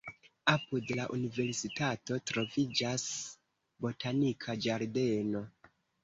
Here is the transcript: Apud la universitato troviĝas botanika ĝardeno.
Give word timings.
Apud 0.51 0.91
la 0.99 1.03
universitato 1.17 2.15
troviĝas 2.31 3.03
botanika 3.85 4.55
ĝardeno. 4.67 5.43